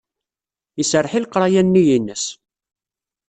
Iserreḥ 0.81 1.13
i 1.15 1.19
leqraya-nni-ines. 1.23 2.25